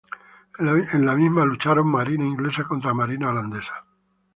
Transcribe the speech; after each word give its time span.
En 0.63 1.05
la 1.09 1.13
misma 1.19 1.45
lucharon 1.51 1.85
la 1.91 1.91
marina 1.99 2.25
inglesa 2.33 2.67
contra 2.73 2.89
la 2.95 3.01
marina 3.05 3.29
holandesa. 3.29 3.85